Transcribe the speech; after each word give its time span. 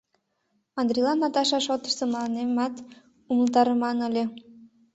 Андрейлан 0.81 1.17
Наташа 1.23 1.59
шотышто 1.65 2.03
мыланемат 2.07 2.73
умылтарыман 3.31 3.97
ыле... 4.07 4.23